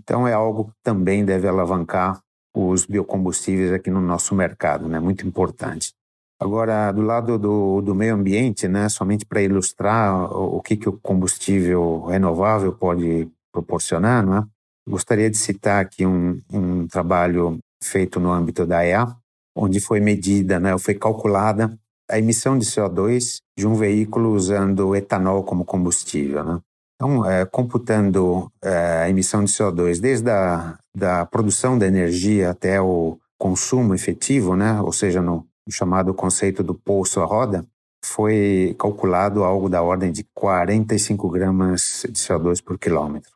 Então 0.04 0.28
é 0.28 0.34
algo 0.34 0.66
que 0.66 0.72
também 0.82 1.24
deve 1.24 1.48
alavancar 1.48 2.20
os 2.54 2.84
biocombustíveis 2.84 3.72
aqui 3.72 3.90
no 3.90 4.00
nosso 4.00 4.34
mercado, 4.34 4.86
né? 4.86 5.00
muito 5.00 5.26
importante. 5.26 5.92
Agora, 6.38 6.92
do 6.92 7.00
lado 7.00 7.38
do, 7.38 7.80
do 7.80 7.94
meio 7.94 8.14
ambiente, 8.14 8.68
né, 8.68 8.88
somente 8.88 9.24
para 9.24 9.40
ilustrar 9.40 10.30
o, 10.32 10.56
o, 10.56 10.62
que, 10.62 10.76
que 10.76 10.88
o 10.88 10.98
combustível 10.98 12.04
renovável 12.04 12.72
pode 12.72 13.28
proporcionar, 13.52 14.26
né, 14.26 14.44
gostaria 14.86 15.30
de 15.30 15.38
citar 15.38 15.82
aqui 15.82 16.04
um, 16.04 16.38
um 16.52 16.86
trabalho 16.86 17.58
feito 17.82 18.20
no 18.20 18.30
âmbito 18.30 18.66
da 18.66 18.84
EA, 18.84 19.06
onde 19.56 19.80
foi 19.80 20.00
medida, 20.00 20.60
né, 20.60 20.76
foi 20.76 20.94
calculada 20.94 21.78
a 22.10 22.18
emissão 22.18 22.58
de 22.58 22.66
CO2 22.66 23.38
de 23.56 23.66
um 23.66 23.74
veículo 23.74 24.34
usando 24.34 24.94
etanol 24.94 25.44
como 25.44 25.64
combustível. 25.64 26.44
Né? 26.44 26.60
Então, 26.94 27.28
é, 27.28 27.44
computando 27.44 28.50
é, 28.62 29.02
a 29.02 29.10
emissão 29.10 29.44
de 29.44 29.50
CO2 29.50 30.00
desde 30.00 30.30
a 30.30 30.78
da 30.96 31.26
produção 31.26 31.76
da 31.76 31.86
energia 31.86 32.50
até 32.50 32.80
o 32.80 33.18
consumo 33.36 33.94
efetivo, 33.94 34.54
né? 34.54 34.80
ou 34.80 34.92
seja, 34.92 35.20
no, 35.20 35.46
chamado 35.68 36.14
conceito 36.14 36.62
do 36.62 36.74
pulso 36.74 37.20
à 37.20 37.24
roda, 37.24 37.66
foi 38.04 38.76
calculado 38.78 39.42
algo 39.42 39.68
da 39.68 39.82
ordem 39.82 40.12
de 40.12 40.24
45 40.34 41.28
gramas 41.30 42.04
de 42.04 42.18
CO2 42.18 42.62
por 42.62 42.78
quilômetro. 42.78 43.32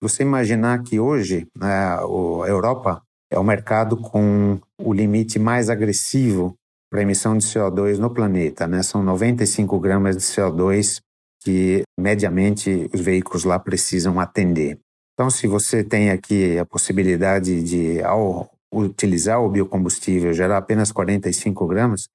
Você 0.00 0.22
imaginar 0.22 0.82
que 0.82 1.00
hoje 1.00 1.46
né, 1.56 1.96
a 1.96 2.02
Europa 2.46 3.02
é 3.30 3.38
o 3.38 3.44
mercado 3.44 3.96
com 3.96 4.60
o 4.78 4.92
limite 4.92 5.38
mais 5.38 5.68
agressivo 5.68 6.54
para 6.90 7.02
emissão 7.02 7.36
de 7.36 7.44
CO2 7.44 7.98
no 7.98 8.10
planeta, 8.10 8.66
né? 8.66 8.82
São 8.82 9.02
95 9.02 9.78
gramas 9.78 10.16
de 10.16 10.22
CO2 10.22 11.00
que, 11.42 11.82
mediamente, 11.98 12.88
os 12.92 13.00
veículos 13.00 13.44
lá 13.44 13.58
precisam 13.58 14.20
atender. 14.20 14.78
Então, 15.14 15.30
se 15.30 15.46
você 15.46 15.82
tem 15.84 16.10
aqui 16.10 16.58
a 16.58 16.64
possibilidade 16.64 17.62
de, 17.62 18.02
ao 18.02 18.50
utilizar 18.72 19.40
o 19.40 19.50
biocombustível, 19.50 20.32
gerar 20.32 20.58
apenas 20.58 20.92
45 20.92 21.66
gramas, 21.66 22.08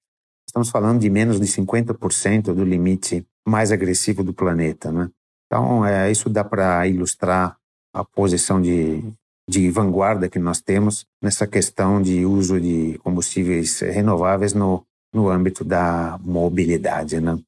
estamos 0.47 0.69
falando 0.69 0.99
de 0.99 1.09
menos 1.09 1.39
de 1.39 1.45
50% 1.45 2.53
do 2.53 2.63
limite 2.63 3.25
mais 3.47 3.71
agressivo 3.71 4.23
do 4.23 4.33
planeta, 4.33 4.91
né? 4.91 5.09
Então, 5.45 5.85
é, 5.85 6.09
isso 6.09 6.29
dá 6.29 6.43
para 6.43 6.87
ilustrar 6.87 7.57
a 7.93 8.03
posição 8.03 8.61
de, 8.61 9.03
de 9.47 9.69
vanguarda 9.69 10.27
que 10.27 10.39
nós 10.39 10.59
temos 10.59 11.05
nessa 11.21 11.45
questão 11.45 12.01
de 12.01 12.25
uso 12.25 12.59
de 12.59 12.97
combustíveis 13.03 13.79
renováveis 13.79 14.53
no, 14.53 14.83
no 15.13 15.29
âmbito 15.29 15.63
da 15.63 16.19
mobilidade. 16.23 17.21
Né? 17.21 17.39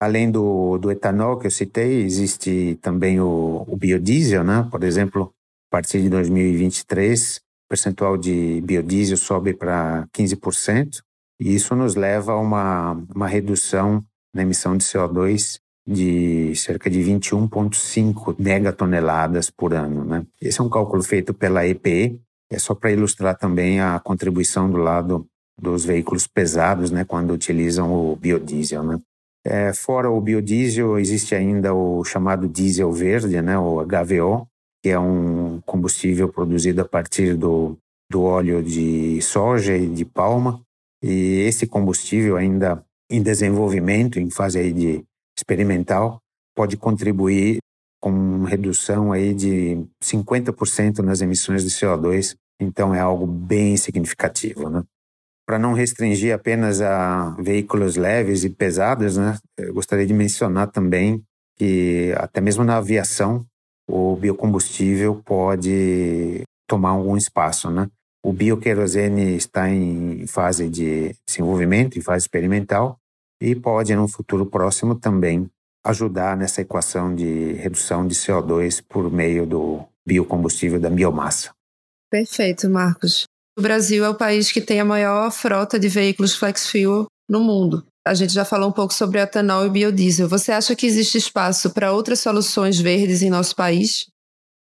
Além 0.00 0.30
do, 0.30 0.78
do 0.78 0.90
etanol 0.90 1.38
que 1.38 1.46
eu 1.46 1.50
citei, 1.50 2.02
existe 2.02 2.78
também 2.80 3.20
o, 3.20 3.64
o 3.66 3.76
biodiesel, 3.76 4.44
né? 4.44 4.66
por 4.70 4.84
exemplo, 4.84 5.32
a 5.70 5.76
partir 5.76 6.00
de 6.00 6.08
2023, 6.08 7.36
o 7.36 7.40
percentual 7.68 8.16
de 8.16 8.60
biodiesel 8.60 9.16
sobe 9.16 9.54
para 9.54 10.06
15%, 10.16 11.02
e 11.40 11.54
isso 11.54 11.74
nos 11.74 11.96
leva 11.96 12.32
a 12.32 12.40
uma, 12.40 12.92
uma 13.14 13.26
redução 13.26 14.04
na 14.34 14.42
emissão 14.42 14.76
de 14.76 14.84
CO2 14.84 15.58
de 15.86 16.54
cerca 16.54 16.90
de 16.90 17.00
21,5 17.00 18.36
megatoneladas 18.38 19.48
por 19.48 19.72
ano. 19.72 20.04
Né? 20.04 20.26
Esse 20.40 20.60
é 20.60 20.64
um 20.64 20.68
cálculo 20.68 21.02
feito 21.02 21.32
pela 21.32 21.66
EPE, 21.66 22.20
é 22.50 22.58
só 22.58 22.74
para 22.74 22.92
ilustrar 22.92 23.36
também 23.38 23.80
a 23.80 23.98
contribuição 23.98 24.70
do 24.70 24.76
lado 24.76 25.26
dos 25.60 25.84
veículos 25.84 26.26
pesados, 26.26 26.90
né, 26.90 27.04
quando 27.04 27.32
utilizam 27.32 27.92
o 27.92 28.14
biodiesel. 28.14 28.82
Né? 28.82 29.00
É, 29.44 29.72
fora 29.72 30.10
o 30.10 30.20
biodiesel, 30.20 30.98
existe 30.98 31.34
ainda 31.34 31.72
o 31.72 32.04
chamado 32.04 32.48
diesel 32.48 32.92
verde, 32.92 33.40
né, 33.40 33.58
o 33.58 33.84
HVO, 33.84 34.46
que 34.82 34.90
é 34.90 34.98
um 34.98 35.60
combustível 35.62 36.28
produzido 36.28 36.82
a 36.82 36.84
partir 36.84 37.36
do, 37.36 37.76
do 38.10 38.22
óleo 38.22 38.62
de 38.62 39.20
soja 39.22 39.76
e 39.76 39.86
de 39.86 40.04
palma. 40.04 40.60
E 41.02 41.44
esse 41.46 41.66
combustível 41.66 42.36
ainda 42.36 42.84
em 43.10 43.22
desenvolvimento, 43.22 44.18
em 44.18 44.30
fase 44.30 44.58
aí 44.58 44.72
de 44.72 45.04
experimental 45.36 46.20
pode 46.54 46.76
contribuir 46.76 47.58
com 48.00 48.42
redução 48.42 49.12
aí 49.12 49.32
de 49.32 49.84
50% 50.02 50.98
nas 50.98 51.20
emissões 51.20 51.64
de 51.64 51.70
CO2, 51.70 52.34
então 52.60 52.94
é 52.94 53.00
algo 53.00 53.26
bem 53.26 53.76
significativo, 53.76 54.68
né? 54.68 54.82
Para 55.48 55.58
não 55.58 55.72
restringir 55.72 56.34
apenas 56.34 56.82
a 56.82 57.34
veículos 57.38 57.96
leves 57.96 58.44
e 58.44 58.50
pesados, 58.50 59.16
né? 59.16 59.38
Eu 59.56 59.72
gostaria 59.72 60.06
de 60.06 60.12
mencionar 60.12 60.66
também 60.70 61.24
que 61.56 62.12
até 62.18 62.38
mesmo 62.38 62.64
na 62.64 62.76
aviação 62.76 63.46
o 63.88 64.14
biocombustível 64.14 65.22
pode 65.24 66.42
tomar 66.68 66.90
algum 66.90 67.16
espaço, 67.16 67.70
né? 67.70 67.88
O 68.22 68.30
bioquerosene 68.30 69.36
está 69.36 69.70
em 69.70 70.26
fase 70.26 70.68
de 70.68 71.16
desenvolvimento, 71.26 71.98
em 71.98 72.02
fase 72.02 72.24
experimental, 72.24 72.98
e 73.40 73.54
pode, 73.54 73.96
no 73.96 74.06
futuro 74.06 74.44
próximo, 74.44 74.96
também 74.96 75.48
ajudar 75.82 76.36
nessa 76.36 76.60
equação 76.60 77.14
de 77.14 77.54
redução 77.54 78.06
de 78.06 78.14
CO2 78.14 78.84
por 78.86 79.10
meio 79.10 79.46
do 79.46 79.82
biocombustível 80.06 80.78
da 80.78 80.90
biomassa. 80.90 81.52
Perfeito, 82.10 82.68
Marcos. 82.68 83.24
O 83.58 83.60
Brasil 83.60 84.04
é 84.04 84.08
o 84.08 84.14
país 84.14 84.52
que 84.52 84.60
tem 84.60 84.78
a 84.78 84.84
maior 84.84 85.32
frota 85.32 85.80
de 85.80 85.88
veículos 85.88 86.32
flex 86.36 86.70
fuel 86.70 87.08
no 87.28 87.40
mundo. 87.40 87.84
A 88.06 88.14
gente 88.14 88.32
já 88.32 88.44
falou 88.44 88.68
um 88.68 88.72
pouco 88.72 88.94
sobre 88.94 89.18
etanol 89.18 89.66
e 89.66 89.68
biodiesel. 89.68 90.28
Você 90.28 90.52
acha 90.52 90.76
que 90.76 90.86
existe 90.86 91.18
espaço 91.18 91.74
para 91.74 91.92
outras 91.92 92.20
soluções 92.20 92.78
verdes 92.78 93.20
em 93.20 93.28
nosso 93.28 93.56
país? 93.56 94.06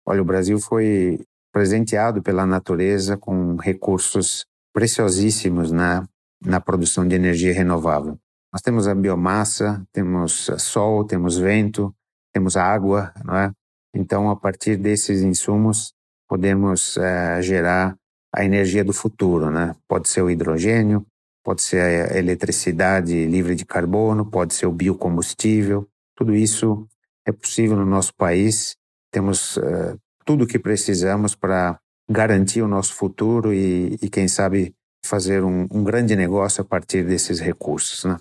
Olha, 0.07 0.21
o 0.21 0.25
Brasil 0.25 0.57
foi 0.61 1.19
presenteado 1.51 2.23
pela 2.23 2.45
natureza 2.45 3.17
com 3.17 3.57
recursos 3.57 4.45
preciosíssimos 4.73 5.73
na, 5.73 6.07
na 6.41 6.61
produção 6.61 7.05
de 7.05 7.15
energia 7.15 7.53
renovável. 7.53 8.17
Nós 8.53 8.61
temos 8.61 8.87
a 8.87 8.95
biomassa, 8.95 9.85
temos 9.91 10.49
sol, 10.57 11.03
temos 11.03 11.37
vento, 11.37 11.93
temos 12.33 12.55
água, 12.55 13.13
não 13.25 13.35
é? 13.35 13.51
Então, 13.93 14.29
a 14.29 14.37
partir 14.37 14.77
desses 14.77 15.21
insumos, 15.21 15.91
podemos 16.29 16.95
é, 16.95 17.41
gerar 17.41 17.93
a 18.35 18.43
energia 18.43 18.83
do 18.83 18.91
futuro, 18.91 19.49
né? 19.49 19.73
Pode 19.87 20.09
ser 20.09 20.21
o 20.21 20.29
hidrogênio, 20.29 21.05
pode 21.41 21.61
ser 21.61 22.11
a 22.11 22.17
eletricidade 22.17 23.25
livre 23.25 23.55
de 23.55 23.65
carbono, 23.65 24.29
pode 24.29 24.53
ser 24.53 24.65
o 24.65 24.71
biocombustível. 24.71 25.87
Tudo 26.15 26.35
isso 26.35 26.85
é 27.25 27.31
possível 27.31 27.77
no 27.77 27.85
nosso 27.85 28.13
país. 28.13 28.75
Temos 29.09 29.55
uh, 29.55 29.97
tudo 30.25 30.43
o 30.43 30.47
que 30.47 30.59
precisamos 30.59 31.33
para 31.33 31.79
garantir 32.09 32.61
o 32.61 32.67
nosso 32.67 32.93
futuro 32.93 33.53
e, 33.53 33.97
e 34.01 34.09
quem 34.09 34.27
sabe, 34.27 34.75
fazer 35.05 35.43
um, 35.43 35.67
um 35.71 35.83
grande 35.83 36.15
negócio 36.15 36.61
a 36.61 36.65
partir 36.65 37.05
desses 37.05 37.39
recursos, 37.39 38.03
né? 38.03 38.17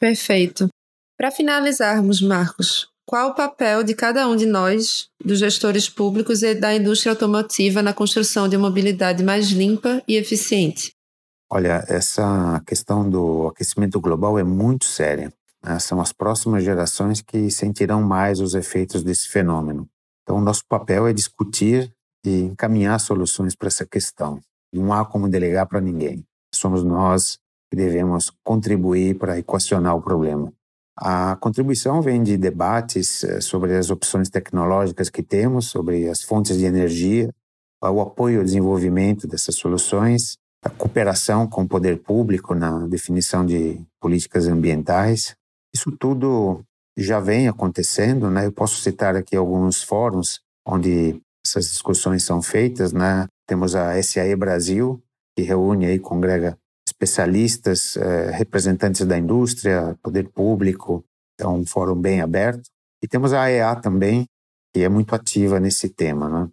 Perfeito. 0.00 0.68
Para 1.18 1.30
finalizarmos, 1.30 2.22
Marcos, 2.22 2.88
qual 3.06 3.30
o 3.30 3.34
papel 3.34 3.84
de 3.84 3.94
cada 3.94 4.26
um 4.26 4.34
de 4.34 4.46
nós, 4.46 5.08
dos 5.22 5.38
gestores 5.38 5.88
públicos 5.88 6.42
e 6.42 6.54
da 6.54 6.74
indústria 6.74 7.12
automotiva 7.12 7.82
na 7.82 7.92
construção 7.92 8.48
de 8.48 8.56
uma 8.56 8.68
mobilidade 8.68 9.22
mais 9.22 9.50
limpa 9.50 10.02
e 10.08 10.16
eficiente? 10.16 10.92
Olha, 11.50 11.84
essa 11.86 12.62
questão 12.66 13.08
do 13.08 13.48
aquecimento 13.48 14.00
global 14.00 14.38
é 14.38 14.42
muito 14.42 14.86
séria. 14.86 15.32
Né? 15.62 15.78
São 15.78 16.00
as 16.00 16.12
próximas 16.12 16.64
gerações 16.64 17.20
que 17.20 17.50
sentirão 17.50 18.02
mais 18.02 18.40
os 18.40 18.54
efeitos 18.54 19.02
desse 19.02 19.28
fenômeno. 19.28 19.86
Então, 20.22 20.40
nosso 20.40 20.62
papel 20.66 21.06
é 21.06 21.12
discutir 21.12 21.92
e 22.24 22.40
encaminhar 22.40 22.98
soluções 22.98 23.54
para 23.54 23.68
essa 23.68 23.84
questão. 23.84 24.40
Não 24.72 24.92
há 24.92 25.04
como 25.04 25.28
delegar 25.28 25.68
para 25.68 25.80
ninguém. 25.80 26.24
Somos 26.54 26.82
nós 26.82 27.38
que 27.70 27.76
devemos 27.76 28.32
contribuir 28.42 29.18
para 29.18 29.38
equacionar 29.38 29.94
o 29.94 30.02
problema. 30.02 30.52
A 30.96 31.36
contribuição 31.36 32.00
vem 32.00 32.22
de 32.22 32.36
debates 32.36 33.24
eh, 33.24 33.40
sobre 33.40 33.76
as 33.76 33.90
opções 33.90 34.28
tecnológicas 34.28 35.10
que 35.10 35.22
temos, 35.22 35.66
sobre 35.66 36.08
as 36.08 36.22
fontes 36.22 36.56
de 36.56 36.64
energia, 36.64 37.30
o 37.82 38.00
apoio 38.00 38.38
ao 38.38 38.44
desenvolvimento 38.44 39.26
dessas 39.26 39.56
soluções, 39.56 40.38
a 40.62 40.70
cooperação 40.70 41.46
com 41.46 41.62
o 41.62 41.68
poder 41.68 41.98
público 41.98 42.54
na 42.54 42.86
definição 42.86 43.44
de 43.44 43.84
políticas 44.00 44.46
ambientais. 44.46 45.34
Isso 45.74 45.92
tudo 45.92 46.64
já 46.96 47.20
vem 47.20 47.48
acontecendo, 47.48 48.30
né? 48.30 48.46
Eu 48.46 48.52
posso 48.52 48.80
citar 48.80 49.16
aqui 49.16 49.36
alguns 49.36 49.82
fóruns 49.82 50.40
onde 50.66 51.20
essas 51.44 51.66
discussões 51.66 52.24
são 52.24 52.40
feitas, 52.40 52.92
né? 52.92 53.26
Temos 53.46 53.74
a 53.74 54.00
SAE 54.02 54.34
Brasil, 54.36 55.02
que 55.36 55.42
reúne 55.42 55.92
e 55.92 55.98
congrega 55.98 56.56
especialistas, 57.04 57.96
eh, 57.96 58.30
representantes 58.30 59.06
da 59.06 59.16
indústria, 59.16 59.96
poder 60.02 60.28
público, 60.28 61.04
é 61.38 61.46
um 61.46 61.64
fórum 61.64 61.94
bem 61.94 62.20
aberto. 62.20 62.68
E 63.02 63.06
temos 63.06 63.32
a 63.32 63.42
AEA 63.42 63.76
também, 63.76 64.26
que 64.72 64.82
é 64.82 64.88
muito 64.88 65.14
ativa 65.14 65.60
nesse 65.60 65.88
tema. 65.88 66.28
Né? 66.28 66.50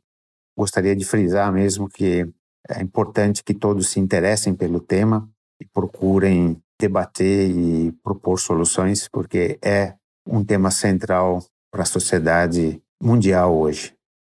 Gostaria 0.58 0.96
de 0.96 1.06
frisar 1.06 1.52
mesmo 1.52 1.88
que 1.90 2.28
é 2.70 2.82
importante 2.82 3.44
que 3.44 3.54
todos 3.54 3.90
se 3.90 4.00
interessem 4.00 4.54
pelo 4.54 4.80
tema 4.80 5.28
e 5.60 5.66
procurem 5.66 6.62
debater 6.80 7.50
e 7.50 7.92
propor 8.04 8.40
soluções, 8.40 9.08
porque 9.08 9.58
é 9.62 9.96
um 10.28 10.44
tema 10.44 10.70
central 10.72 11.44
para 11.72 11.84
a 11.84 11.86
sociedade 11.86 12.82
mundial 13.02 13.56
hoje. 13.58 13.94